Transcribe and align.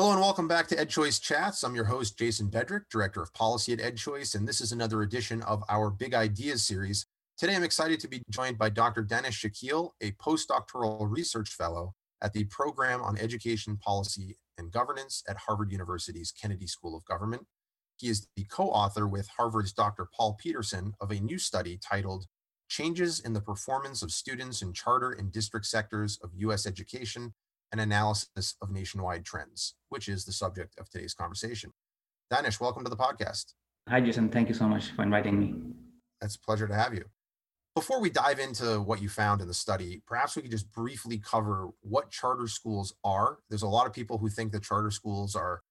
Hello 0.00 0.12
and 0.12 0.20
welcome 0.22 0.48
back 0.48 0.66
to 0.66 0.76
EdChoice 0.76 1.20
Chats. 1.20 1.62
I'm 1.62 1.74
your 1.74 1.84
host, 1.84 2.18
Jason 2.18 2.48
Bedrick, 2.48 2.88
Director 2.90 3.20
of 3.20 3.34
Policy 3.34 3.74
at 3.74 3.80
EdChoice, 3.80 4.34
and 4.34 4.48
this 4.48 4.62
is 4.62 4.72
another 4.72 5.02
edition 5.02 5.42
of 5.42 5.62
our 5.68 5.90
Big 5.90 6.14
Ideas 6.14 6.64
series. 6.64 7.04
Today, 7.36 7.54
I'm 7.54 7.64
excited 7.64 8.00
to 8.00 8.08
be 8.08 8.22
joined 8.30 8.56
by 8.56 8.70
Dr. 8.70 9.02
Danish 9.02 9.44
Shakeel, 9.44 9.90
a 10.00 10.12
postdoctoral 10.12 11.06
research 11.06 11.50
fellow 11.50 11.92
at 12.22 12.32
the 12.32 12.44
Program 12.44 13.02
on 13.02 13.18
Education 13.18 13.76
Policy 13.76 14.38
and 14.56 14.72
Governance 14.72 15.22
at 15.28 15.36
Harvard 15.36 15.70
University's 15.70 16.32
Kennedy 16.32 16.66
School 16.66 16.96
of 16.96 17.04
Government. 17.04 17.42
He 17.98 18.08
is 18.08 18.26
the 18.36 18.44
co-author 18.44 19.06
with 19.06 19.28
Harvard's 19.36 19.74
Dr. 19.74 20.08
Paul 20.16 20.34
Peterson 20.40 20.94
of 21.02 21.10
a 21.10 21.20
new 21.20 21.38
study 21.38 21.78
titled 21.78 22.24
Changes 22.70 23.20
in 23.20 23.34
the 23.34 23.42
Performance 23.42 24.00
of 24.00 24.12
Students 24.12 24.62
in 24.62 24.72
Charter 24.72 25.10
and 25.10 25.30
District 25.30 25.66
Sectors 25.66 26.18
of 26.22 26.30
U.S. 26.36 26.64
Education 26.66 27.34
an 27.72 27.78
analysis 27.78 28.56
of 28.60 28.70
nationwide 28.70 29.24
trends, 29.24 29.74
which 29.88 30.08
is 30.08 30.24
the 30.24 30.32
subject 30.32 30.74
of 30.78 30.88
today's 30.88 31.14
conversation. 31.14 31.72
Danish, 32.30 32.60
welcome 32.60 32.84
to 32.84 32.90
the 32.90 32.96
podcast. 32.96 33.54
Hi, 33.88 34.00
Jason. 34.00 34.28
Thank 34.28 34.48
you 34.48 34.54
so 34.54 34.66
much 34.66 34.90
for 34.90 35.02
inviting 35.02 35.38
me. 35.38 35.54
It's 36.22 36.36
a 36.36 36.40
pleasure 36.40 36.68
to 36.68 36.74
have 36.74 36.94
you. 36.94 37.04
Before 37.74 38.00
we 38.00 38.10
dive 38.10 38.40
into 38.40 38.80
what 38.80 39.00
you 39.00 39.08
found 39.08 39.40
in 39.40 39.48
the 39.48 39.54
study, 39.54 40.02
perhaps 40.06 40.34
we 40.34 40.42
could 40.42 40.50
just 40.50 40.70
briefly 40.72 41.18
cover 41.18 41.68
what 41.82 42.10
charter 42.10 42.48
schools 42.48 42.94
are. 43.04 43.38
There's 43.48 43.62
a 43.62 43.68
lot 43.68 43.86
of 43.86 43.92
people 43.92 44.18
who 44.18 44.28
think 44.28 44.52
that 44.52 44.64
charter 44.64 44.90
schools 44.90 45.36
are 45.36 45.62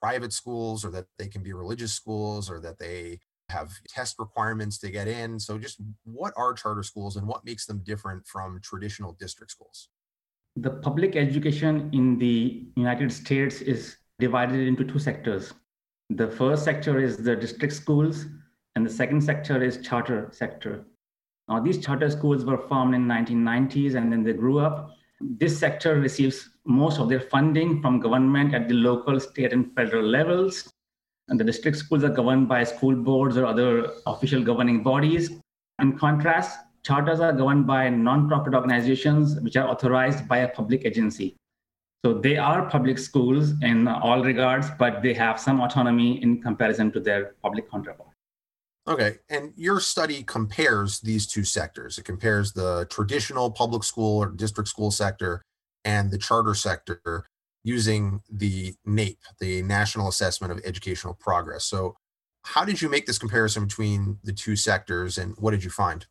private 0.00 0.32
schools 0.32 0.84
or 0.84 0.90
that 0.92 1.06
they 1.18 1.26
can 1.26 1.42
be 1.42 1.52
religious 1.52 1.92
schools 1.92 2.48
or 2.48 2.60
that 2.60 2.78
they 2.78 3.18
have 3.48 3.72
test 3.88 4.16
requirements 4.18 4.78
to 4.78 4.90
get 4.90 5.08
in. 5.08 5.40
So, 5.40 5.58
just 5.58 5.78
what 6.04 6.32
are 6.36 6.52
charter 6.52 6.84
schools 6.84 7.16
and 7.16 7.26
what 7.26 7.44
makes 7.44 7.66
them 7.66 7.82
different 7.84 8.26
from 8.26 8.60
traditional 8.62 9.16
district 9.18 9.50
schools? 9.50 9.88
The 10.60 10.70
public 10.70 11.14
education 11.14 11.88
in 11.92 12.18
the 12.18 12.64
United 12.74 13.12
States 13.12 13.60
is 13.60 13.96
divided 14.18 14.66
into 14.66 14.82
two 14.82 14.98
sectors. 14.98 15.54
The 16.10 16.26
first 16.26 16.64
sector 16.64 16.98
is 16.98 17.16
the 17.16 17.36
district 17.36 17.74
schools, 17.74 18.26
and 18.74 18.84
the 18.84 18.90
second 18.90 19.20
sector 19.20 19.62
is 19.62 19.80
charter 19.86 20.28
sector. 20.32 20.84
Now, 21.48 21.60
these 21.60 21.78
charter 21.78 22.10
schools 22.10 22.44
were 22.44 22.58
formed 22.58 22.96
in 22.96 23.06
1990s, 23.06 23.94
and 23.94 24.10
then 24.10 24.24
they 24.24 24.32
grew 24.32 24.58
up. 24.58 24.96
This 25.20 25.56
sector 25.56 26.00
receives 26.00 26.50
most 26.64 26.98
of 26.98 27.08
their 27.08 27.20
funding 27.20 27.80
from 27.80 28.00
government 28.00 28.52
at 28.52 28.68
the 28.68 28.74
local, 28.74 29.20
state, 29.20 29.52
and 29.52 29.72
federal 29.76 30.06
levels. 30.06 30.72
And 31.28 31.38
the 31.38 31.44
district 31.44 31.76
schools 31.76 32.02
are 32.02 32.08
governed 32.08 32.48
by 32.48 32.64
school 32.64 32.96
boards 32.96 33.36
or 33.36 33.46
other 33.46 33.92
official 34.06 34.42
governing 34.42 34.82
bodies. 34.82 35.30
In 35.80 35.96
contrast, 35.96 36.58
charters 36.82 37.20
are 37.20 37.32
governed 37.32 37.66
by 37.66 37.88
non-profit 37.88 38.54
organizations 38.54 39.40
which 39.40 39.56
are 39.56 39.68
authorized 39.68 40.28
by 40.28 40.38
a 40.38 40.48
public 40.48 40.84
agency. 40.84 41.36
So 42.04 42.14
they 42.14 42.36
are 42.36 42.68
public 42.70 42.98
schools 42.98 43.52
in 43.62 43.88
all 43.88 44.22
regards, 44.22 44.68
but 44.78 45.02
they 45.02 45.14
have 45.14 45.40
some 45.40 45.60
autonomy 45.60 46.22
in 46.22 46.40
comparison 46.40 46.92
to 46.92 47.00
their 47.00 47.34
public 47.42 47.70
counterparts. 47.70 48.12
Okay. 48.86 49.18
And 49.28 49.52
your 49.56 49.80
study 49.80 50.22
compares 50.22 51.00
these 51.00 51.26
two 51.26 51.44
sectors. 51.44 51.98
It 51.98 52.04
compares 52.04 52.52
the 52.52 52.86
traditional 52.88 53.50
public 53.50 53.84
school 53.84 54.18
or 54.18 54.30
district 54.30 54.70
school 54.70 54.90
sector 54.90 55.42
and 55.84 56.10
the 56.10 56.18
charter 56.18 56.54
sector 56.54 57.26
using 57.64 58.22
the 58.30 58.74
NAEP, 58.86 59.18
the 59.40 59.62
National 59.62 60.08
Assessment 60.08 60.52
of 60.52 60.60
Educational 60.64 61.14
Progress. 61.14 61.64
So, 61.64 61.96
how 62.44 62.64
did 62.64 62.80
you 62.80 62.88
make 62.88 63.04
this 63.04 63.18
comparison 63.18 63.64
between 63.64 64.18
the 64.24 64.32
two 64.32 64.56
sectors 64.56 65.18
and 65.18 65.34
what 65.36 65.50
did 65.50 65.64
you 65.64 65.70
find? 65.70 66.06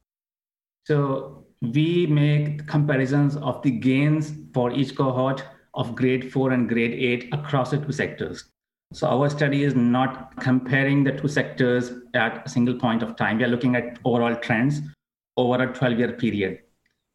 So 0.87 1.43
we 1.61 2.07
make 2.07 2.65
comparisons 2.65 3.35
of 3.35 3.61
the 3.61 3.71
gains 3.71 4.31
for 4.53 4.71
each 4.71 4.95
cohort 4.95 5.43
of 5.73 5.95
grade 5.97 6.31
four 6.31 6.51
and 6.51 6.69
grade 6.69 6.93
eight 6.93 7.27
across 7.33 7.71
the 7.71 7.77
two 7.77 7.91
sectors. 7.91 8.45
So 8.93 9.09
our 9.09 9.29
study 9.29 9.63
is 9.65 9.75
not 9.75 10.37
comparing 10.37 11.03
the 11.03 11.11
two 11.11 11.27
sectors 11.27 11.91
at 12.13 12.45
a 12.45 12.49
single 12.49 12.75
point 12.75 13.03
of 13.03 13.17
time. 13.17 13.37
We 13.37 13.43
are 13.43 13.49
looking 13.49 13.75
at 13.75 13.99
overall 14.05 14.37
trends 14.37 14.79
over 15.35 15.61
a 15.61 15.73
12 15.73 15.99
year 15.99 16.13
period. 16.13 16.59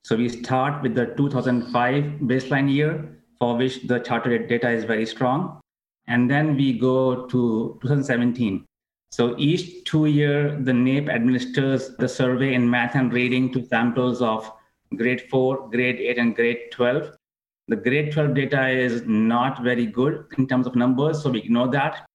So 0.04 0.16
we 0.16 0.28
start 0.28 0.82
with 0.82 0.94
the 0.94 1.06
2005 1.16 2.04
baseline 2.28 2.70
year 2.70 3.22
for 3.38 3.56
which 3.56 3.86
the 3.86 4.00
charter 4.00 4.36
data 4.36 4.68
is 4.68 4.84
very 4.84 5.06
strong. 5.06 5.60
And 6.08 6.30
then 6.30 6.56
we 6.56 6.78
go 6.78 7.24
to 7.24 7.78
2017 7.80 8.66
so 9.12 9.34
each 9.36 9.84
two 9.84 10.06
year, 10.06 10.56
the 10.58 10.72
NAEP 10.72 11.10
administers 11.10 11.94
the 11.96 12.08
survey 12.08 12.54
in 12.54 12.68
math 12.68 12.94
and 12.94 13.12
reading 13.12 13.52
to 13.52 13.66
samples 13.66 14.22
of 14.22 14.50
grade 14.96 15.28
four, 15.30 15.68
grade 15.68 16.00
eight, 16.00 16.16
and 16.16 16.34
grade 16.34 16.70
12. 16.70 17.14
The 17.68 17.76
grade 17.76 18.10
12 18.12 18.34
data 18.34 18.68
is 18.68 19.02
not 19.06 19.62
very 19.62 19.84
good 19.84 20.24
in 20.38 20.46
terms 20.46 20.66
of 20.66 20.76
numbers, 20.76 21.22
so 21.22 21.28
we 21.28 21.40
ignore 21.40 21.68
that. 21.68 22.06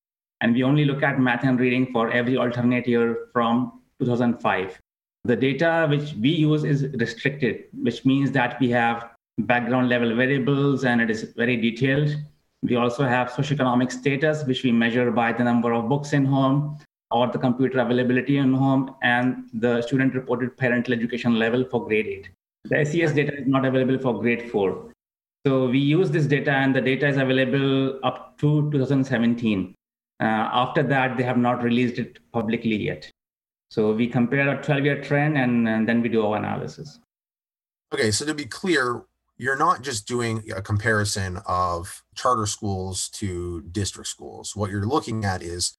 And 0.42 0.56
we 0.56 0.64
only 0.64 0.86
look 0.86 1.04
at 1.04 1.20
math 1.20 1.44
and 1.44 1.60
reading 1.60 1.92
for 1.94 2.10
every 2.10 2.36
alternate 2.36 2.88
year 2.88 3.28
from 3.32 3.84
2005. 4.00 4.80
The 5.24 5.36
data 5.36 5.86
which 5.88 6.14
we 6.14 6.30
use 6.30 6.64
is 6.64 6.88
restricted, 7.00 7.66
which 7.74 8.06
means 8.06 8.32
that 8.32 8.60
we 8.60 8.72
have 8.72 9.12
background 9.38 9.90
level 9.90 10.16
variables 10.16 10.84
and 10.84 11.00
it 11.00 11.12
is 11.12 11.32
very 11.38 11.58
detailed. 11.58 12.16
We 12.64 12.76
also 12.76 13.04
have 13.04 13.30
socioeconomic 13.30 13.92
status, 13.92 14.44
which 14.46 14.64
we 14.64 14.72
measure 14.72 15.12
by 15.12 15.32
the 15.32 15.44
number 15.44 15.74
of 15.74 15.88
books 15.88 16.14
in 16.14 16.26
home, 16.26 16.80
or 17.12 17.28
the 17.28 17.38
computer 17.38 17.80
availability 17.80 18.38
in 18.38 18.54
home 18.54 18.96
and 19.02 19.50
the 19.54 19.82
student 19.82 20.14
reported 20.14 20.58
parental 20.58 20.94
education 20.94 21.40
level 21.40 21.64
for 21.70 21.86
grade 21.86 22.08
8. 22.08 22.30
The 22.66 22.86
SES 22.86 23.14
data 23.14 23.34
is 23.38 23.48
not 23.48 23.66
available 23.66 23.98
for 23.98 24.20
grade 24.20 24.52
4. 24.52 24.94
So 25.46 25.70
we 25.70 25.80
use 25.80 26.12
this 26.12 26.26
data 26.26 26.52
and 26.52 26.76
the 26.76 26.82
data 26.82 27.08
is 27.08 27.18
available 27.18 28.00
up 28.04 28.38
to 28.40 28.70
2017. 28.72 29.74
Uh, 30.20 30.24
after 30.24 30.84
that, 30.84 31.16
they 31.16 31.24
have 31.24 31.38
not 31.38 31.64
released 31.64 32.00
it 32.00 32.20
publicly 32.34 32.76
yet. 32.76 33.10
So 33.70 33.94
we 33.94 34.08
compare 34.08 34.50
a 34.50 34.62
12 34.62 34.84
year 34.84 35.02
trend 35.02 35.38
and, 35.38 35.68
and 35.68 35.88
then 35.88 36.02
we 36.02 36.10
do 36.10 36.26
our 36.26 36.38
analysis. 36.38 37.00
Okay, 37.94 38.12
so 38.12 38.26
to 38.26 38.34
be 38.34 38.46
clear, 38.46 39.04
you're 39.38 39.58
not 39.58 39.82
just 39.82 40.08
doing 40.08 40.44
a 40.54 40.62
comparison 40.62 41.40
of 41.46 42.04
charter 42.16 42.46
schools 42.46 43.08
to 43.10 43.62
district 43.72 44.10
schools. 44.10 44.56
What 44.56 44.72
you're 44.72 44.86
looking 44.86 45.24
at 45.24 45.42
is 45.42 45.78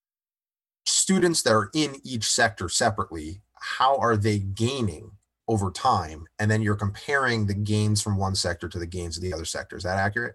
students 1.08 1.41
that 1.41 1.54
are 1.54 1.70
in 1.72 1.96
each 2.04 2.24
sector 2.24 2.69
separately, 2.69 3.41
how 3.54 3.96
are 3.96 4.14
they 4.14 4.38
gaining 4.38 5.10
over 5.48 5.70
time? 5.70 6.26
And 6.38 6.50
then 6.50 6.60
you're 6.60 6.76
comparing 6.76 7.46
the 7.46 7.54
gains 7.54 8.02
from 8.02 8.19
one 8.19 8.34
sector 8.34 8.69
to 8.69 8.78
the 8.78 8.84
gains 8.84 9.16
of 9.16 9.22
the 9.22 9.32
other 9.32 9.46
sector. 9.46 9.74
Is 9.78 9.84
that 9.84 9.96
accurate? 9.96 10.34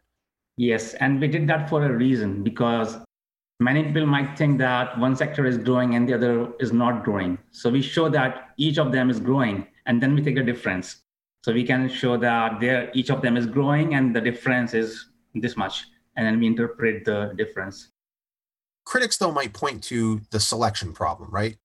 Yes. 0.58 0.96
And 0.96 1.22
we 1.22 1.28
did 1.28 1.46
that 1.48 1.70
for 1.70 1.86
a 1.86 1.92
reason 1.96 2.42
because 2.42 2.98
many 3.60 3.84
people 3.84 4.08
might 4.08 4.36
think 4.36 4.58
that 4.58 4.98
one 4.98 5.16
sector 5.16 5.46
is 5.46 5.60
growing 5.60 5.94
and 5.94 6.10
the 6.10 6.16
other 6.16 6.52
is 6.60 6.74
not 6.74 7.04
growing. 7.04 7.38
So 7.52 7.70
we 7.70 7.84
show 7.84 8.10
that 8.10 8.50
each 8.58 8.80
of 8.80 8.92
them 8.92 9.12
is 9.12 9.20
growing 9.20 9.68
and 9.86 10.02
then 10.02 10.16
we 10.16 10.24
take 10.24 10.38
a 10.38 10.44
difference. 10.44 11.04
So 11.44 11.54
we 11.54 11.66
can 11.66 11.88
show 11.88 12.18
that 12.18 12.60
there 12.60 12.90
each 12.96 13.12
of 13.12 13.22
them 13.22 13.38
is 13.38 13.46
growing 13.46 13.94
and 13.94 14.16
the 14.16 14.22
difference 14.22 14.74
is 14.74 15.06
this 15.36 15.56
much. 15.56 15.86
And 16.16 16.26
then 16.26 16.40
we 16.40 16.48
interpret 16.48 17.06
the 17.06 17.34
difference. 17.38 17.90
Critics, 18.86 19.18
though, 19.18 19.32
might 19.32 19.54
point 19.54 19.84
to 19.86 20.22
the 20.32 20.40
selection 20.40 20.94
problem, 20.94 21.30
right? 21.32 21.58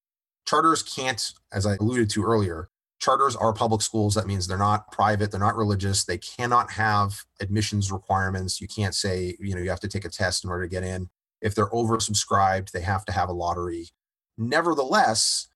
Charters 0.46 0.82
can't, 0.82 1.32
as 1.52 1.66
I 1.66 1.74
alluded 1.74 2.10
to 2.10 2.24
earlier, 2.24 2.68
charters 3.00 3.36
are 3.36 3.52
public 3.52 3.82
schools. 3.82 4.14
That 4.14 4.26
means 4.26 4.46
they're 4.46 4.58
not 4.58 4.90
private, 4.92 5.30
they're 5.30 5.40
not 5.40 5.56
religious. 5.56 6.04
They 6.04 6.18
cannot 6.18 6.72
have 6.72 7.24
admissions 7.40 7.92
requirements. 7.92 8.60
You 8.60 8.68
can't 8.68 8.94
say, 8.94 9.36
you 9.40 9.54
know, 9.54 9.60
you 9.60 9.70
have 9.70 9.80
to 9.80 9.88
take 9.88 10.04
a 10.04 10.10
test 10.10 10.44
in 10.44 10.50
order 10.50 10.64
to 10.64 10.68
get 10.68 10.84
in. 10.84 11.08
If 11.40 11.54
they're 11.54 11.70
oversubscribed, 11.70 12.70
they 12.70 12.80
have 12.80 13.04
to 13.06 13.12
have 13.12 13.28
a 13.28 13.32
lottery. 13.32 13.88
Nevertheless, 14.36 15.48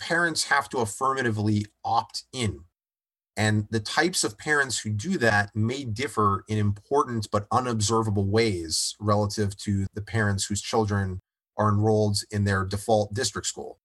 parents 0.00 0.44
have 0.44 0.68
to 0.70 0.78
affirmatively 0.78 1.66
opt 1.84 2.24
in 2.32 2.64
and 3.36 3.66
the 3.70 3.80
types 3.80 4.24
of 4.24 4.38
parents 4.38 4.78
who 4.78 4.90
do 4.90 5.16
that 5.18 5.50
may 5.54 5.84
differ 5.84 6.44
in 6.48 6.58
important 6.58 7.28
but 7.30 7.46
unobservable 7.50 8.26
ways 8.26 8.96
relative 9.00 9.56
to 9.58 9.86
the 9.94 10.02
parents 10.02 10.46
whose 10.46 10.60
children 10.60 11.20
are 11.56 11.68
enrolled 11.68 12.18
in 12.30 12.44
their 12.44 12.64
default 12.64 13.14
district 13.14 13.46
school. 13.46 13.78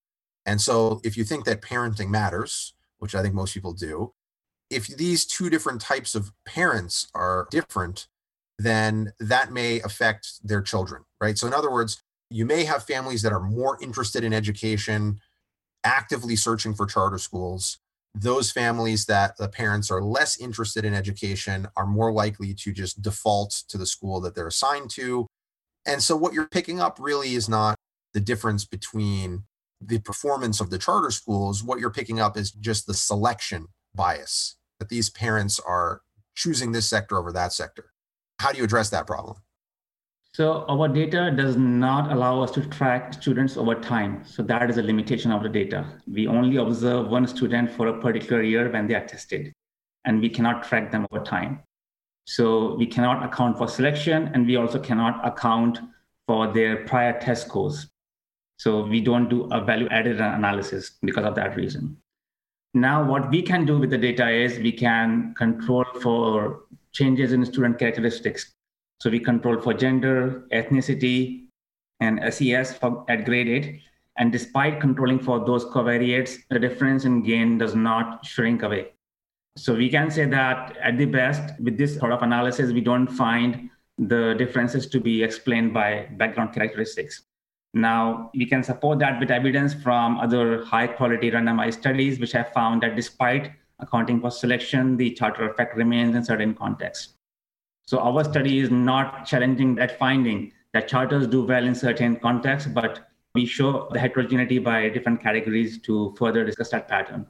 And 0.45 0.61
so, 0.61 1.01
if 1.03 1.17
you 1.17 1.23
think 1.23 1.45
that 1.45 1.61
parenting 1.61 2.09
matters, 2.09 2.73
which 2.99 3.15
I 3.15 3.21
think 3.21 3.33
most 3.33 3.53
people 3.53 3.73
do, 3.73 4.13
if 4.69 4.87
these 4.87 5.25
two 5.25 5.49
different 5.49 5.81
types 5.81 6.15
of 6.15 6.31
parents 6.45 7.07
are 7.13 7.47
different, 7.51 8.07
then 8.57 9.11
that 9.19 9.51
may 9.51 9.81
affect 9.81 10.47
their 10.47 10.61
children, 10.61 11.03
right? 11.19 11.37
So, 11.37 11.47
in 11.47 11.53
other 11.53 11.71
words, 11.71 12.01
you 12.29 12.45
may 12.45 12.63
have 12.63 12.83
families 12.83 13.21
that 13.21 13.33
are 13.33 13.41
more 13.41 13.77
interested 13.81 14.23
in 14.23 14.33
education, 14.33 15.19
actively 15.83 16.35
searching 16.35 16.73
for 16.73 16.85
charter 16.85 17.17
schools, 17.17 17.79
those 18.15 18.51
families 18.51 19.05
that 19.05 19.37
the 19.37 19.49
parents 19.49 19.91
are 19.91 20.01
less 20.01 20.39
interested 20.39 20.85
in 20.85 20.93
education 20.93 21.67
are 21.75 21.85
more 21.85 22.13
likely 22.13 22.53
to 22.53 22.71
just 22.71 23.01
default 23.01 23.63
to 23.67 23.77
the 23.77 23.85
school 23.85 24.21
that 24.21 24.35
they're 24.35 24.47
assigned 24.47 24.89
to. 24.91 25.27
And 25.85 26.01
so, 26.01 26.15
what 26.15 26.33
you're 26.33 26.47
picking 26.47 26.79
up 26.79 26.97
really 26.99 27.35
is 27.35 27.49
not 27.49 27.75
the 28.13 28.21
difference 28.21 28.65
between 28.65 29.43
the 29.81 29.99
performance 29.99 30.61
of 30.61 30.69
the 30.69 30.79
charter 30.79 31.11
schools. 31.11 31.63
What 31.63 31.79
you're 31.79 31.91
picking 31.91 32.19
up 32.19 32.37
is 32.37 32.51
just 32.51 32.87
the 32.87 32.93
selection 32.93 33.67
bias 33.93 34.55
that 34.79 34.89
these 34.89 35.09
parents 35.09 35.59
are 35.59 36.01
choosing 36.35 36.71
this 36.71 36.87
sector 36.89 37.17
over 37.17 37.31
that 37.33 37.53
sector. 37.53 37.91
How 38.39 38.51
do 38.51 38.57
you 38.57 38.63
address 38.63 38.89
that 38.89 39.07
problem? 39.07 39.37
So 40.35 40.65
our 40.67 40.89
data 40.89 41.31
does 41.33 41.55
not 41.55 42.11
allow 42.11 42.41
us 42.41 42.51
to 42.51 42.61
track 42.67 43.13
students 43.13 43.55
over 43.55 43.73
time. 43.73 44.25
So 44.25 44.43
that 44.43 44.69
is 44.69 44.77
a 44.77 44.83
limitation 44.83 45.31
of 45.31 45.43
the 45.43 45.47
data. 45.47 45.85
We 46.11 46.27
only 46.27 46.57
observe 46.57 47.07
one 47.07 47.25
student 47.25 47.71
for 47.71 47.87
a 47.87 48.01
particular 48.01 48.43
year 48.43 48.69
when 48.69 48.85
they 48.85 48.95
are 48.95 49.05
tested, 49.05 49.53
and 50.03 50.19
we 50.19 50.27
cannot 50.27 50.63
track 50.63 50.91
them 50.91 51.07
over 51.09 51.23
time. 51.23 51.63
So 52.25 52.75
we 52.75 52.85
cannot 52.85 53.23
account 53.23 53.57
for 53.57 53.69
selection, 53.69 54.29
and 54.33 54.45
we 54.45 54.57
also 54.57 54.77
cannot 54.77 55.25
account 55.25 55.79
for 56.27 56.51
their 56.51 56.83
prior 56.83 57.17
test 57.17 57.47
scores. 57.47 57.87
So 58.57 58.83
we 58.83 58.99
don't 58.99 59.29
do 59.29 59.45
a 59.53 59.63
value 59.63 59.87
added 59.87 60.19
analysis 60.19 60.97
because 61.01 61.23
of 61.23 61.35
that 61.35 61.55
reason. 61.55 61.95
Now, 62.73 63.09
what 63.09 63.29
we 63.29 63.41
can 63.41 63.65
do 63.65 63.77
with 63.77 63.89
the 63.89 63.97
data 63.97 64.29
is 64.29 64.59
we 64.59 64.73
can 64.73 65.33
control 65.35 65.85
for 66.01 66.65
changes 66.91 67.31
in 67.31 67.45
student 67.45 67.79
characteristics 67.79 68.54
so 68.99 69.09
we 69.09 69.19
control 69.19 69.61
for 69.61 69.73
gender, 69.73 70.45
ethnicity, 70.53 71.45
and 71.99 72.21
SES 72.33 72.77
for, 72.77 73.05
at 73.09 73.25
grade 73.25 73.47
8. 73.47 73.81
And 74.17 74.31
despite 74.31 74.79
controlling 74.79 75.19
for 75.19 75.45
those 75.45 75.65
covariates, 75.65 76.37
the 76.49 76.59
difference 76.59 77.05
in 77.05 77.21
gain 77.21 77.57
does 77.57 77.75
not 77.75 78.25
shrink 78.25 78.63
away. 78.63 78.93
So 79.57 79.73
we 79.73 79.89
can 79.89 80.11
say 80.11 80.25
that 80.25 80.77
at 80.77 80.97
the 80.97 81.05
best, 81.05 81.59
with 81.61 81.77
this 81.77 81.97
sort 81.97 82.11
of 82.11 82.21
analysis, 82.21 82.71
we 82.71 82.81
don't 82.81 83.07
find 83.07 83.69
the 83.97 84.35
differences 84.37 84.87
to 84.87 84.99
be 84.99 85.23
explained 85.23 85.73
by 85.73 86.07
background 86.17 86.53
characteristics. 86.53 87.23
Now, 87.73 88.31
we 88.33 88.45
can 88.45 88.63
support 88.63 88.99
that 88.99 89.19
with 89.19 89.31
evidence 89.31 89.73
from 89.73 90.17
other 90.17 90.63
high 90.63 90.87
quality 90.87 91.31
randomized 91.31 91.79
studies, 91.79 92.19
which 92.19 92.31
have 92.31 92.53
found 92.53 92.83
that 92.83 92.95
despite 92.95 93.51
accounting 93.79 94.21
for 94.21 94.31
selection, 94.31 94.95
the 94.95 95.11
charter 95.11 95.49
effect 95.49 95.75
remains 95.75 96.15
in 96.15 96.23
certain 96.23 96.53
contexts. 96.53 97.14
So 97.85 97.99
our 97.99 98.23
study 98.23 98.59
is 98.59 98.71
not 98.71 99.25
challenging 99.25 99.75
that 99.75 99.99
finding 99.99 100.51
that 100.73 100.87
charters 100.87 101.27
do 101.27 101.43
well 101.43 101.63
in 101.63 101.75
certain 101.75 102.17
contexts, 102.17 102.69
but 102.69 103.07
we 103.35 103.45
show 103.45 103.87
the 103.91 103.99
heterogeneity 103.99 104.59
by 104.59 104.89
different 104.89 105.21
categories 105.21 105.79
to 105.81 106.15
further 106.17 106.43
discuss 106.43 106.69
that 106.69 106.87
pattern. 106.87 107.27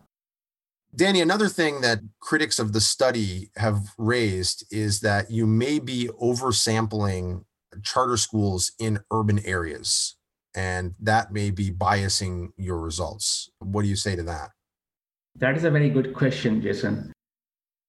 Danny, 0.95 1.19
another 1.19 1.49
thing 1.49 1.81
that 1.81 1.99
critics 2.21 2.57
of 2.57 2.71
the 2.71 2.79
study 2.79 3.51
have 3.57 3.93
raised 3.97 4.65
is 4.71 5.01
that 5.01 5.29
you 5.29 5.45
may 5.45 5.77
be 5.77 6.09
oversampling 6.21 7.43
charter 7.83 8.15
schools 8.15 8.71
in 8.79 8.99
urban 9.11 9.39
areas, 9.39 10.15
and 10.55 10.95
that 11.01 11.33
may 11.33 11.51
be 11.51 11.69
biasing 11.69 12.49
your 12.55 12.79
results. 12.79 13.49
What 13.59 13.81
do 13.81 13.89
you 13.89 13.97
say 13.97 14.15
to 14.15 14.23
that? 14.23 14.51
That 15.35 15.57
is 15.57 15.65
a 15.65 15.71
very 15.71 15.89
good 15.89 16.13
question, 16.13 16.61
Jason. 16.61 17.11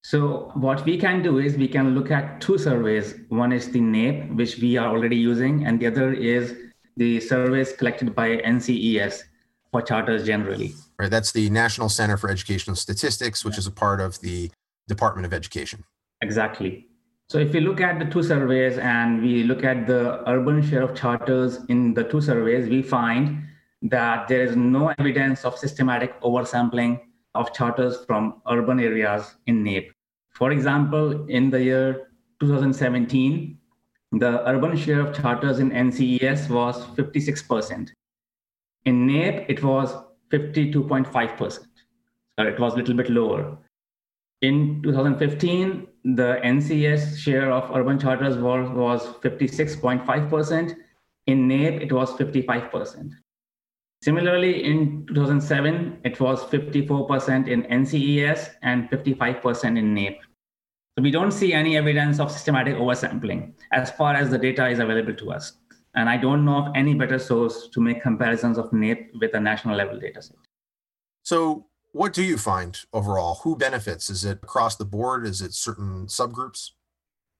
So 0.06 0.52
what 0.54 0.84
we 0.84 0.96
can 0.96 1.20
do 1.20 1.38
is 1.40 1.56
we 1.56 1.66
can 1.66 1.96
look 1.96 2.12
at 2.12 2.40
two 2.40 2.58
surveys. 2.58 3.16
One 3.28 3.50
is 3.50 3.72
the 3.72 3.80
NAEP, 3.80 4.36
which 4.36 4.58
we 4.58 4.76
are 4.76 4.86
already 4.86 5.16
using, 5.16 5.66
and 5.66 5.80
the 5.80 5.88
other 5.88 6.12
is 6.12 6.54
the 6.96 7.18
surveys 7.18 7.72
collected 7.72 8.14
by 8.14 8.36
NCES 8.36 9.24
for 9.72 9.82
charters 9.82 10.24
generally. 10.24 10.74
Right. 10.96 11.10
That's 11.10 11.32
the 11.32 11.50
National 11.50 11.88
Center 11.88 12.16
for 12.16 12.30
Educational 12.30 12.76
Statistics, 12.76 13.44
which 13.44 13.58
is 13.58 13.66
a 13.66 13.72
part 13.72 14.00
of 14.00 14.20
the 14.20 14.48
Department 14.86 15.26
of 15.26 15.34
Education. 15.34 15.82
Exactly. 16.22 16.86
So 17.28 17.38
if 17.38 17.52
we 17.52 17.58
look 17.58 17.80
at 17.80 17.98
the 17.98 18.04
two 18.04 18.22
surveys 18.22 18.78
and 18.78 19.20
we 19.20 19.42
look 19.42 19.64
at 19.64 19.88
the 19.88 20.22
urban 20.30 20.62
share 20.62 20.82
of 20.82 20.94
charters 20.94 21.58
in 21.68 21.94
the 21.94 22.04
two 22.04 22.20
surveys, 22.20 22.68
we 22.68 22.80
find 22.80 23.42
that 23.82 24.28
there 24.28 24.44
is 24.44 24.54
no 24.54 24.94
evidence 25.00 25.44
of 25.44 25.58
systematic 25.58 26.20
oversampling 26.20 27.00
of 27.34 27.52
charters 27.52 28.04
from 28.06 28.40
urban 28.48 28.78
areas 28.78 29.34
in 29.46 29.64
NAEP. 29.64 29.95
For 30.36 30.52
example, 30.52 31.24
in 31.28 31.48
the 31.48 31.62
year 31.62 32.08
2017, 32.40 33.58
the 34.12 34.46
urban 34.46 34.76
share 34.76 35.00
of 35.00 35.16
charters 35.16 35.60
in 35.60 35.70
NCES 35.70 36.50
was 36.50 36.84
56%. 36.88 37.88
In 38.84 39.06
NAEP, 39.06 39.46
it 39.48 39.64
was 39.64 39.94
52.5%. 40.30 41.66
So 42.38 42.46
it 42.46 42.60
was 42.60 42.74
a 42.74 42.76
little 42.76 42.94
bit 42.94 43.08
lower. 43.08 43.56
In 44.42 44.82
2015, 44.82 45.86
the 46.04 46.38
NCES 46.44 47.16
share 47.16 47.50
of 47.50 47.74
urban 47.74 47.98
charters 47.98 48.36
was, 48.36 48.68
was 48.68 49.06
56.5%. 49.22 50.76
In 51.28 51.48
NAEP, 51.48 51.80
it 51.80 51.92
was 51.92 52.12
55%. 52.12 53.10
Similarly, 54.02 54.64
in 54.64 55.06
2007, 55.06 56.00
it 56.04 56.20
was 56.20 56.44
54% 56.44 57.48
in 57.48 57.62
NCES 57.62 58.50
and 58.62 58.90
55% 58.90 59.78
in 59.78 59.94
NAEP. 59.94 60.18
So 60.96 61.02
we 61.02 61.10
don't 61.10 61.30
see 61.30 61.52
any 61.52 61.76
evidence 61.76 62.18
of 62.20 62.30
systematic 62.30 62.74
oversampling 62.76 63.52
as 63.70 63.90
far 63.90 64.14
as 64.14 64.30
the 64.30 64.38
data 64.38 64.66
is 64.68 64.78
available 64.78 65.12
to 65.12 65.30
us. 65.30 65.52
And 65.94 66.08
I 66.08 66.16
don't 66.16 66.46
know 66.46 66.56
of 66.56 66.72
any 66.74 66.94
better 66.94 67.18
source 67.18 67.68
to 67.68 67.80
make 67.82 68.02
comparisons 68.02 68.56
of 68.56 68.70
NAEP 68.70 69.20
with 69.20 69.34
a 69.34 69.40
national 69.40 69.76
level 69.76 70.00
data 70.00 70.22
set. 70.22 70.36
So 71.22 71.66
what 71.92 72.14
do 72.14 72.22
you 72.22 72.38
find 72.38 72.78
overall? 72.94 73.40
Who 73.42 73.56
benefits? 73.56 74.08
Is 74.08 74.24
it 74.24 74.38
across 74.42 74.76
the 74.76 74.86
board? 74.86 75.26
Is 75.26 75.42
it 75.42 75.52
certain 75.52 76.06
subgroups? 76.06 76.70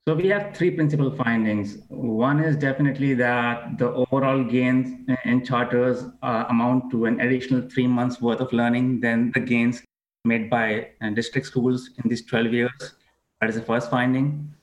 So 0.07 0.15
we 0.15 0.29
have 0.29 0.55
three 0.55 0.71
principal 0.71 1.11
findings. 1.11 1.79
One 1.89 2.41
is 2.41 2.57
definitely 2.57 3.15
that 3.15 3.79
the 3.79 3.89
overall 3.89 4.45
gains 4.45 5.11
in 5.25 5.47
charters 5.47 6.05
uh, 6.23 6.45
amount 6.51 6.91
to 6.91 7.07
an 7.07 7.21
additional 7.21 7.69
three 7.71 7.87
months 7.87 8.21
worth 8.21 8.41
of 8.41 8.53
learning 8.53 9.01
than 9.01 9.33
the 9.33 9.41
gains 9.41 9.83
made 10.27 10.51
by 10.51 10.89
uh, 11.01 11.11
district 11.11 11.47
schools 11.47 11.91
in 12.03 12.11
these 12.11 12.25
12 12.27 12.53
years. 12.53 12.96
That 13.41 13.51
is 13.51 13.57
the 13.57 13.63
first 13.63 13.91
finding. 13.91 14.55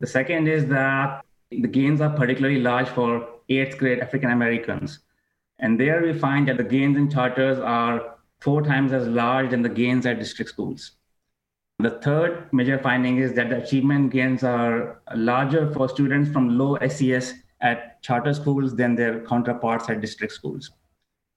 The 0.00 0.06
second 0.06 0.48
is 0.48 0.66
that 0.66 1.24
the 1.50 1.68
gains 1.68 2.00
are 2.00 2.10
particularly 2.10 2.60
large 2.60 2.88
for 2.88 3.26
eighth 3.48 3.78
grade 3.78 4.00
African 4.00 4.30
Americans. 4.30 5.00
And 5.58 5.78
there 5.78 6.02
we 6.02 6.12
find 6.12 6.48
that 6.48 6.56
the 6.56 6.64
gains 6.64 6.96
in 6.96 7.10
charters 7.10 7.58
are 7.58 8.16
four 8.40 8.62
times 8.62 8.92
as 8.92 9.06
large 9.06 9.50
than 9.50 9.62
the 9.62 9.68
gains 9.68 10.06
at 10.06 10.18
district 10.18 10.50
schools. 10.50 10.92
The 11.78 11.90
third 11.90 12.52
major 12.52 12.78
finding 12.78 13.18
is 13.18 13.32
that 13.34 13.48
the 13.48 13.62
achievement 13.62 14.12
gains 14.12 14.44
are 14.44 15.00
larger 15.14 15.70
for 15.72 15.88
students 15.88 16.30
from 16.30 16.58
low 16.58 16.78
SES 16.86 17.34
at 17.60 18.02
charter 18.02 18.34
schools 18.34 18.74
than 18.76 18.94
their 18.94 19.20
counterparts 19.26 19.88
at 19.88 20.00
district 20.00 20.32
schools. 20.32 20.70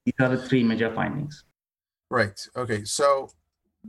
These 0.04 0.14
are 0.20 0.28
the 0.28 0.42
three 0.42 0.62
major 0.62 0.94
findings. 0.94 1.44
Right. 2.10 2.46
Okay. 2.56 2.84
So 2.84 3.30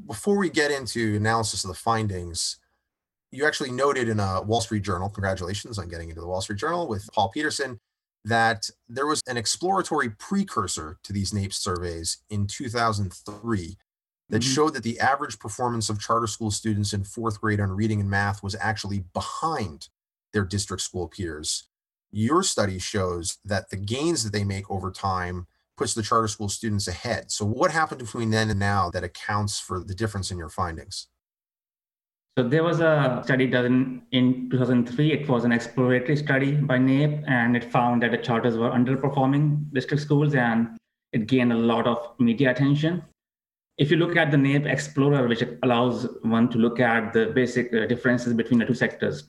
before 0.07 0.37
we 0.37 0.49
get 0.49 0.71
into 0.71 1.15
analysis 1.15 1.63
of 1.63 1.69
the 1.69 1.75
findings, 1.75 2.57
you 3.35 3.45
actually 3.45 3.71
noted 3.71 4.07
in 4.07 4.19
a 4.19 4.41
Wall 4.41 4.61
Street 4.61 4.83
Journal, 4.83 5.09
congratulations 5.09 5.77
on 5.77 5.89
getting 5.89 6.09
into 6.09 6.21
the 6.21 6.27
Wall 6.27 6.41
Street 6.41 6.59
Journal 6.59 6.87
with 6.87 7.09
Paul 7.13 7.29
Peterson, 7.29 7.79
that 8.23 8.69
there 8.89 9.05
was 9.05 9.21
an 9.27 9.37
exploratory 9.37 10.09
precursor 10.09 10.97
to 11.03 11.13
these 11.13 11.31
NAEP 11.31 11.53
surveys 11.53 12.17
in 12.29 12.47
2003 12.47 13.77
that 14.29 14.41
mm-hmm. 14.41 14.53
showed 14.53 14.73
that 14.73 14.83
the 14.83 14.99
average 14.99 15.37
performance 15.37 15.89
of 15.89 15.99
charter 15.99 16.27
school 16.27 16.49
students 16.49 16.93
in 16.93 17.03
fourth 17.03 17.39
grade 17.39 17.59
on 17.59 17.71
reading 17.71 17.99
and 17.99 18.09
math 18.09 18.41
was 18.41 18.55
actually 18.59 19.03
behind 19.13 19.89
their 20.33 20.43
district 20.43 20.81
school 20.81 21.07
peers. 21.07 21.67
Your 22.11 22.41
study 22.41 22.79
shows 22.79 23.37
that 23.45 23.69
the 23.69 23.77
gains 23.77 24.23
that 24.23 24.33
they 24.33 24.43
make 24.43 24.69
over 24.71 24.89
time 24.89 25.47
puts 25.77 25.93
the 25.93 26.01
charter 26.01 26.27
school 26.27 26.49
students 26.49 26.87
ahead. 26.87 27.31
So, 27.31 27.45
what 27.45 27.71
happened 27.71 27.99
between 27.99 28.31
then 28.31 28.49
and 28.49 28.59
now 28.59 28.89
that 28.91 29.03
accounts 29.03 29.59
for 29.59 29.83
the 29.83 29.93
difference 29.93 30.31
in 30.31 30.37
your 30.37 30.49
findings? 30.49 31.07
So, 32.37 32.47
there 32.47 32.63
was 32.63 32.81
a 32.81 33.21
study 33.23 33.47
done 33.47 34.01
in 34.11 34.49
2003. 34.49 35.11
It 35.11 35.29
was 35.29 35.45
an 35.45 35.51
exploratory 35.53 36.17
study 36.17 36.51
by 36.53 36.77
NAEP, 36.77 37.23
and 37.27 37.55
it 37.55 37.71
found 37.71 38.03
that 38.03 38.11
the 38.11 38.17
charters 38.17 38.57
were 38.57 38.69
underperforming 38.69 39.71
district 39.73 40.03
schools 40.03 40.35
and 40.35 40.77
it 41.13 41.27
gained 41.27 41.53
a 41.53 41.57
lot 41.57 41.87
of 41.87 42.19
media 42.19 42.51
attention 42.51 43.03
if 43.77 43.91
you 43.91 43.97
look 43.97 44.15
at 44.15 44.31
the 44.31 44.37
NAEP 44.37 44.65
Explorer, 44.65 45.27
which 45.27 45.43
allows 45.63 46.07
one 46.21 46.49
to 46.49 46.57
look 46.57 46.79
at 46.79 47.11
the 47.13 47.27
basic 47.27 47.73
uh, 47.73 47.85
differences 47.87 48.33
between 48.33 48.59
the 48.59 48.65
two 48.65 48.73
sectors, 48.73 49.27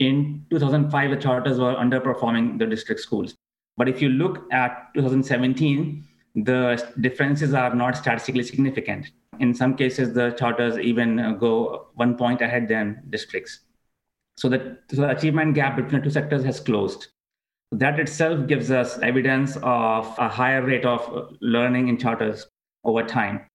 in 0.00 0.44
2005, 0.50 1.10
the 1.10 1.16
charters 1.16 1.58
were 1.58 1.74
underperforming 1.74 2.58
the 2.58 2.66
district 2.66 3.00
schools. 3.00 3.34
But 3.76 3.88
if 3.88 4.02
you 4.02 4.08
look 4.08 4.52
at 4.52 4.88
2017, 4.94 6.04
the 6.36 6.82
differences 7.00 7.54
are 7.54 7.74
not 7.74 7.96
statistically 7.96 8.44
significant. 8.44 9.10
In 9.40 9.54
some 9.54 9.74
cases, 9.76 10.14
the 10.14 10.30
charters 10.32 10.78
even 10.78 11.18
uh, 11.18 11.32
go 11.32 11.88
one 11.94 12.16
point 12.16 12.40
ahead 12.40 12.68
than 12.68 13.02
districts. 13.10 13.60
So 14.36 14.50
so 14.90 14.96
the 15.02 15.10
achievement 15.10 15.54
gap 15.54 15.76
between 15.76 16.00
the 16.00 16.04
two 16.04 16.10
sectors 16.10 16.44
has 16.44 16.60
closed. 16.60 17.08
That 17.72 17.98
itself 17.98 18.46
gives 18.46 18.70
us 18.70 18.98
evidence 18.98 19.56
of 19.62 20.14
a 20.18 20.28
higher 20.28 20.62
rate 20.62 20.84
of 20.84 21.36
learning 21.40 21.88
in 21.88 21.98
charters 21.98 22.46
over 22.84 23.02
time 23.02 23.46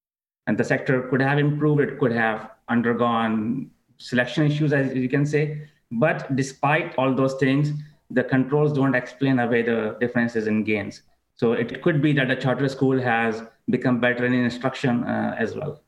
and 0.48 0.58
the 0.58 0.64
sector 0.64 1.04
could 1.10 1.22
have 1.22 1.40
improved 1.40 1.82
it 1.82 2.00
could 2.00 2.12
have 2.12 2.50
undergone 2.70 3.70
selection 3.98 4.46
issues 4.46 4.74
as 4.74 4.94
you 4.94 5.10
can 5.10 5.26
say 5.26 5.68
but 5.92 6.36
despite 6.36 6.96
all 6.98 7.14
those 7.14 7.36
things 7.36 7.72
the 8.10 8.24
controls 8.24 8.74
don't 8.74 8.96
explain 8.96 9.40
away 9.40 9.62
the 9.62 9.96
differences 10.00 10.48
in 10.48 10.64
gains 10.64 11.04
so 11.42 11.54
it 11.54 11.82
could 11.82 12.02
be 12.02 12.14
that 12.14 12.32
a 12.36 12.36
charter 12.36 12.70
school 12.76 13.02
has 13.02 13.44
become 13.76 14.00
better 14.00 14.26
in 14.26 14.34
instruction 14.34 15.04
uh, 15.04 15.36
as 15.46 15.56
well 15.56 15.82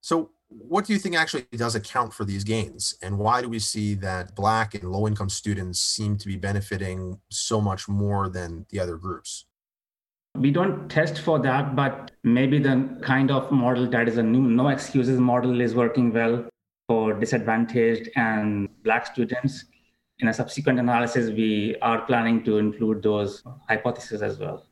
so 0.00 0.30
what 0.58 0.84
do 0.84 0.92
you 0.92 0.98
think 0.98 1.14
actually 1.14 1.46
does 1.56 1.74
account 1.74 2.12
for 2.12 2.24
these 2.24 2.44
gains? 2.44 2.94
And 3.02 3.18
why 3.18 3.42
do 3.42 3.48
we 3.48 3.58
see 3.58 3.94
that 3.94 4.34
Black 4.34 4.74
and 4.74 4.84
low 4.84 5.06
income 5.06 5.28
students 5.28 5.80
seem 5.80 6.16
to 6.18 6.26
be 6.26 6.36
benefiting 6.36 7.20
so 7.30 7.60
much 7.60 7.88
more 7.88 8.28
than 8.28 8.66
the 8.70 8.80
other 8.80 8.96
groups? 8.96 9.46
We 10.36 10.50
don't 10.50 10.88
test 10.88 11.20
for 11.20 11.38
that, 11.40 11.76
but 11.76 12.10
maybe 12.24 12.58
the 12.58 12.98
kind 13.02 13.30
of 13.30 13.50
model 13.50 13.86
that 13.90 14.08
is 14.08 14.16
a 14.16 14.22
new 14.22 14.42
no 14.42 14.68
excuses 14.68 15.18
model 15.18 15.60
is 15.60 15.74
working 15.74 16.12
well 16.12 16.48
for 16.88 17.12
disadvantaged 17.12 18.08
and 18.16 18.68
Black 18.82 19.06
students. 19.06 19.64
In 20.18 20.28
a 20.28 20.34
subsequent 20.34 20.78
analysis, 20.78 21.30
we 21.30 21.76
are 21.82 22.02
planning 22.02 22.44
to 22.44 22.58
include 22.58 23.02
those 23.02 23.42
hypotheses 23.68 24.22
as 24.22 24.38
well. 24.38 24.64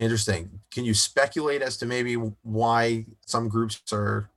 Interesting. 0.00 0.60
Can 0.72 0.84
you 0.84 0.94
speculate 0.94 1.62
as 1.62 1.76
to 1.78 1.86
maybe 1.86 2.14
why 2.14 3.06
some 3.26 3.48
groups 3.48 3.80
are 3.92 4.30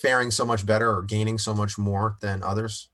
faring 0.00 0.30
so 0.30 0.44
much 0.44 0.64
better 0.64 0.90
or 0.94 1.02
gaining 1.02 1.38
so 1.38 1.54
much 1.54 1.76
more 1.78 2.16
than 2.20 2.42
others? 2.42 2.88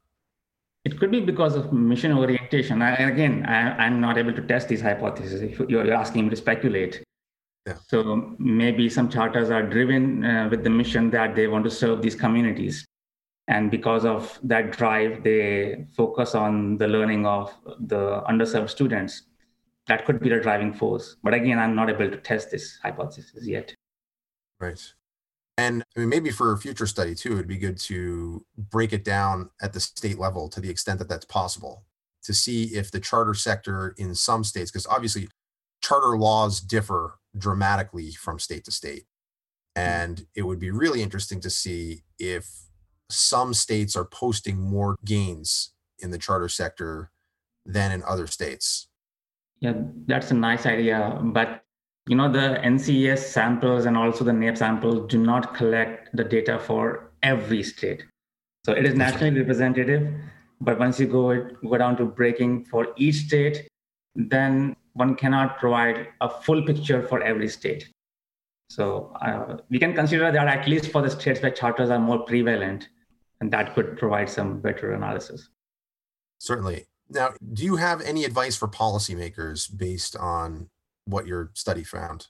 It 0.85 0.99
could 0.99 1.11
be 1.11 1.21
because 1.21 1.55
of 1.55 1.73
mission 1.73 2.13
orientation. 2.13 2.81
I, 2.81 2.95
again, 2.95 3.45
I, 3.47 3.87
am 3.87 4.01
not 4.01 4.17
able 4.17 4.33
to 4.33 4.43
test 4.43 4.69
these 4.69 4.81
hypotheses. 4.81 5.43
If 5.43 5.61
you're 5.69 5.93
asking 5.93 6.25
me 6.25 6.31
to 6.31 6.37
speculate, 6.37 7.03
yeah. 7.67 7.75
so 7.87 8.35
maybe 8.39 8.89
some 8.89 9.11
charters 9.11 9.51
are 9.51 9.63
driven 9.63 10.25
uh, 10.25 10.49
with 10.51 10.65
the 10.65 10.71
mission 10.71 11.11
that 11.11 11.35
they 11.35 11.47
want 11.47 11.65
to 11.65 11.71
serve 11.71 12.01
these 12.01 12.15
communities, 12.15 12.87
and 13.49 13.71
because 13.71 14.05
of 14.05 14.39
that 14.43 14.73
drive, 14.73 15.25
they 15.25 15.87
focus 15.97 16.35
on 16.35 16.77
the 16.77 16.87
learning 16.87 17.27
of 17.27 17.53
the 17.81 18.23
underserved 18.29 18.69
students. 18.69 19.23
That 19.87 20.05
could 20.05 20.21
be 20.21 20.29
the 20.29 20.39
driving 20.39 20.75
force. 20.75 21.17
But 21.23 21.33
again, 21.33 21.59
I'm 21.59 21.75
not 21.75 21.89
able 21.89 22.11
to 22.11 22.19
test 22.19 22.51
this 22.51 22.79
hypothesis 22.83 23.47
yet. 23.47 23.75
Right. 24.61 24.81
And 25.57 25.83
I 25.97 26.01
mean, 26.01 26.11
maybe 26.11 26.31
for 26.31 26.53
a 26.53 26.59
future 26.59 26.87
study 26.87 27.15
too, 27.15 27.33
it'd 27.33 27.49
be 27.49 27.57
good 27.57 27.79
to 27.79 28.45
break 28.57 28.93
it 28.93 29.03
down 29.03 29.49
at 29.63 29.73
the 29.73 29.81
state 29.81 30.19
level 30.19 30.51
to 30.51 30.61
the 30.61 30.69
extent 30.69 30.99
that 30.99 31.09
that's 31.09 31.25
possible 31.25 31.85
to 32.25 32.35
see 32.35 32.65
if 32.77 32.91
the 32.91 33.01
charter 33.01 33.33
sector 33.33 33.95
in 33.97 34.15
some 34.15 34.45
states, 34.45 34.71
because 34.71 34.87
obviously 34.87 35.27
charter 35.83 36.19
laws 36.19 36.61
differ 36.61 37.19
dramatically 37.37 38.13
from 38.13 38.39
state 38.39 38.65
to 38.65 38.71
state. 38.71 39.07
Hmm. 39.75 39.83
And 39.83 40.27
it 40.35 40.43
would 40.43 40.61
be 40.61 40.71
really 40.71 41.03
interesting 41.03 41.41
to 41.41 41.51
see 41.51 42.03
if 42.19 42.68
some 43.11 43.55
states 43.55 43.97
are 43.97 44.05
posting 44.05 44.61
more 44.61 44.97
gains 45.05 45.73
in 45.99 46.11
the 46.11 46.19
charter 46.19 46.49
sector 46.49 47.11
than 47.65 47.93
in 47.93 48.03
other 48.05 48.27
states. 48.27 48.89
Yeah, 49.61 49.75
that's 50.07 50.31
a 50.31 50.35
nice 50.35 50.67
idea. 50.67 51.19
But 51.23 51.65
you 52.09 52.17
know 52.17 52.31
the 52.33 52.59
nces 52.65 53.19
samples 53.19 53.85
and 53.85 53.97
also 53.97 54.25
the 54.25 54.33
naep 54.33 54.57
samples 54.57 55.07
do 55.11 55.19
not 55.19 55.55
collect 55.55 56.09
the 56.17 56.25
data 56.25 56.59
for 56.59 57.13
every 57.23 57.63
state 57.63 58.05
so 58.65 58.73
it 58.73 58.87
is 58.87 58.95
nationally 58.95 59.39
representative 59.39 60.09
but 60.61 60.79
once 60.79 60.99
you 60.99 61.07
go 61.07 61.25
go 61.73 61.77
down 61.77 61.97
to 61.99 62.07
breaking 62.07 62.65
for 62.65 62.89
each 62.97 63.17
state 63.27 63.69
then 64.15 64.75
one 64.95 65.15
cannot 65.15 65.59
provide 65.59 66.09
a 66.23 66.31
full 66.31 66.63
picture 66.63 67.03
for 67.03 67.23
every 67.23 67.49
state 67.49 67.91
so 68.71 69.13
uh, 69.21 69.59
we 69.69 69.79
can 69.79 69.95
consider 69.95 70.33
that 70.33 70.49
at 70.49 70.67
least 70.67 70.91
for 70.91 71.03
the 71.03 71.11
states 71.11 71.43
where 71.43 71.51
charters 71.51 71.91
are 71.91 71.99
more 71.99 72.21
prevalent 72.21 72.89
and 73.41 73.53
that 73.53 73.75
could 73.75 73.97
provide 73.99 74.29
some 74.29 74.61
better 74.61 74.93
analysis 74.93 75.49
certainly 76.39 76.87
now 77.11 77.33
do 77.53 77.65
you 77.65 77.77
have 77.77 78.01
any 78.03 78.25
advice 78.25 78.57
for 78.57 78.69
policymakers 78.69 79.69
based 79.77 80.17
on 80.17 80.69
what 81.09 81.27
your 81.27 81.51
study 81.55 81.83
found? 81.83 82.29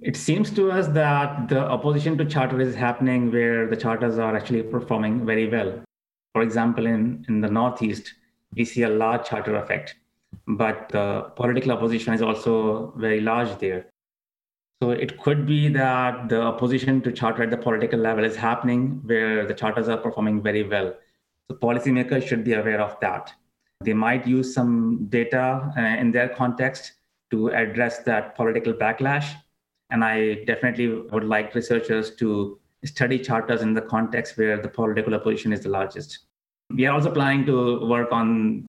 It 0.00 0.16
seems 0.16 0.50
to 0.52 0.70
us 0.70 0.86
that 0.88 1.48
the 1.48 1.60
opposition 1.60 2.16
to 2.18 2.24
charter 2.24 2.60
is 2.60 2.74
happening 2.74 3.32
where 3.32 3.66
the 3.66 3.76
charters 3.76 4.18
are 4.18 4.36
actually 4.36 4.62
performing 4.62 5.26
very 5.26 5.48
well. 5.48 5.82
For 6.34 6.42
example, 6.42 6.86
in, 6.86 7.24
in 7.28 7.40
the 7.40 7.50
Northeast, 7.50 8.14
we 8.54 8.64
see 8.64 8.82
a 8.82 8.88
large 8.88 9.26
charter 9.26 9.56
effect, 9.56 9.96
but 10.46 10.88
the 10.90 11.32
political 11.34 11.72
opposition 11.72 12.14
is 12.14 12.22
also 12.22 12.92
very 12.96 13.20
large 13.20 13.58
there. 13.58 13.86
So 14.80 14.90
it 14.90 15.18
could 15.20 15.44
be 15.44 15.68
that 15.70 16.28
the 16.28 16.40
opposition 16.40 17.00
to 17.02 17.10
charter 17.10 17.42
at 17.42 17.50
the 17.50 17.56
political 17.56 17.98
level 17.98 18.24
is 18.24 18.36
happening 18.36 19.00
where 19.04 19.44
the 19.44 19.54
charters 19.54 19.88
are 19.88 19.96
performing 19.96 20.40
very 20.40 20.62
well. 20.62 20.94
So 21.48 21.56
policymakers 21.56 22.26
should 22.26 22.44
be 22.44 22.52
aware 22.52 22.80
of 22.80 22.98
that. 23.00 23.32
They 23.80 23.92
might 23.92 24.26
use 24.26 24.54
some 24.54 25.06
data 25.08 25.72
uh, 25.76 25.80
in 25.80 26.12
their 26.12 26.28
context 26.28 26.92
to 27.30 27.48
address 27.48 27.98
that 28.00 28.36
political 28.36 28.72
backlash. 28.72 29.34
And 29.90 30.04
I 30.04 30.44
definitely 30.44 30.88
would 30.88 31.24
like 31.24 31.54
researchers 31.54 32.14
to 32.16 32.60
study 32.84 33.18
charters 33.18 33.62
in 33.62 33.74
the 33.74 33.82
context 33.82 34.38
where 34.38 34.60
the 34.60 34.68
political 34.68 35.14
opposition 35.14 35.52
is 35.52 35.62
the 35.62 35.70
largest. 35.70 36.20
We 36.70 36.86
are 36.86 36.94
also 36.94 37.12
planning 37.12 37.46
to 37.46 37.84
work 37.86 38.12
on 38.12 38.66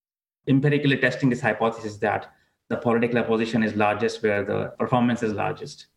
empirically 0.47 0.97
testing 0.97 1.29
this 1.29 1.41
hypothesis 1.41 1.97
that 1.97 2.33
the 2.69 2.77
political 2.77 3.19
opposition 3.19 3.61
is 3.61 3.75
largest 3.75 4.23
where 4.23 4.43
the 4.43 4.73
performance 4.79 5.21
is 5.21 5.33
largest. 5.33 5.87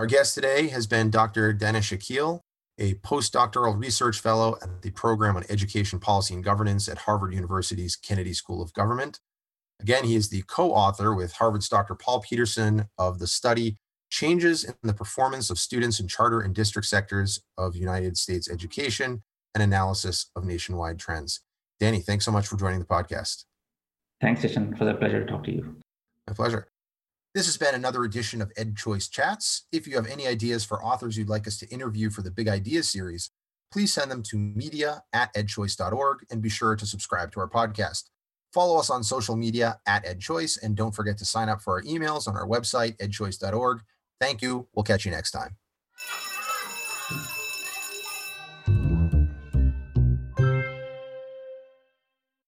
Our 0.00 0.06
guest 0.06 0.34
today 0.34 0.68
has 0.68 0.86
been 0.86 1.10
Dr. 1.10 1.52
Danish 1.52 1.90
Shakeel, 1.90 2.40
a 2.78 2.94
postdoctoral 2.94 3.78
research 3.78 4.20
fellow 4.20 4.56
at 4.62 4.80
the 4.80 4.92
Program 4.92 5.36
on 5.36 5.44
Education 5.50 5.98
Policy 5.98 6.32
and 6.32 6.42
Governance 6.42 6.88
at 6.88 6.96
Harvard 6.96 7.34
University's 7.34 7.96
Kennedy 7.96 8.32
School 8.32 8.62
of 8.62 8.72
Government. 8.72 9.20
Again, 9.78 10.04
he 10.04 10.16
is 10.16 10.30
the 10.30 10.40
co 10.48 10.72
author 10.72 11.14
with 11.14 11.32
Harvard's 11.34 11.68
Dr. 11.68 11.94
Paul 11.94 12.22
Peterson 12.22 12.86
of 12.96 13.18
the 13.18 13.26
study 13.26 13.76
Changes 14.08 14.64
in 14.64 14.74
the 14.82 14.94
Performance 14.94 15.50
of 15.50 15.58
Students 15.58 16.00
in 16.00 16.08
Charter 16.08 16.40
and 16.40 16.54
District 16.54 16.88
Sectors 16.88 17.38
of 17.58 17.76
United 17.76 18.16
States 18.16 18.50
Education 18.50 19.22
and 19.54 19.62
Analysis 19.62 20.30
of 20.34 20.46
Nationwide 20.46 20.98
Trends. 20.98 21.40
Danny, 21.78 22.00
thanks 22.00 22.24
so 22.24 22.32
much 22.32 22.46
for 22.46 22.56
joining 22.56 22.80
the 22.80 22.86
podcast. 22.86 23.44
Thanks, 24.22 24.40
Jason. 24.40 24.74
For 24.76 24.86
the 24.86 24.94
pleasure 24.94 25.22
to 25.22 25.30
talk 25.30 25.44
to 25.44 25.52
you. 25.52 25.76
My 26.26 26.32
pleasure. 26.32 26.69
This 27.32 27.46
has 27.46 27.56
been 27.56 27.76
another 27.76 28.02
edition 28.02 28.42
of 28.42 28.52
EdChoice 28.54 29.08
Chats. 29.08 29.66
If 29.70 29.86
you 29.86 29.94
have 29.94 30.08
any 30.08 30.26
ideas 30.26 30.64
for 30.64 30.84
authors 30.84 31.16
you'd 31.16 31.28
like 31.28 31.46
us 31.46 31.58
to 31.58 31.68
interview 31.68 32.10
for 32.10 32.22
the 32.22 32.30
Big 32.30 32.48
Ideas 32.48 32.88
series, 32.88 33.30
please 33.70 33.94
send 33.94 34.10
them 34.10 34.24
to 34.24 34.36
media 34.36 35.04
at 35.12 35.32
edchoice.org 35.34 36.26
and 36.32 36.42
be 36.42 36.48
sure 36.48 36.74
to 36.74 36.84
subscribe 36.84 37.30
to 37.32 37.40
our 37.40 37.48
podcast. 37.48 38.10
Follow 38.52 38.80
us 38.80 38.90
on 38.90 39.04
social 39.04 39.36
media 39.36 39.78
at 39.86 40.04
EdChoice, 40.04 40.60
and 40.60 40.74
don't 40.74 40.94
forget 40.94 41.18
to 41.18 41.24
sign 41.24 41.48
up 41.48 41.62
for 41.62 41.74
our 41.74 41.82
emails 41.82 42.26
on 42.26 42.36
our 42.36 42.48
website, 42.48 42.96
edchoice.org. 42.96 43.80
Thank 44.20 44.42
you. 44.42 44.66
We'll 44.74 44.82
catch 44.82 45.04
you 45.04 45.12
next 45.12 45.30
time. 45.30 45.59